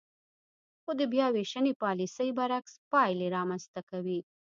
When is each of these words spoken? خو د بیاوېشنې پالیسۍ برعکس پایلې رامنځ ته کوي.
خو 0.81 0.91
د 0.99 1.01
بیاوېشنې 1.13 1.73
پالیسۍ 1.83 2.29
برعکس 2.37 2.73
پایلې 2.91 3.27
رامنځ 3.37 3.63
ته 3.73 3.81
کوي. 3.89 4.19